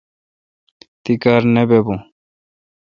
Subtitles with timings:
[1.03, 1.95] تی کار نہ بہ بو۔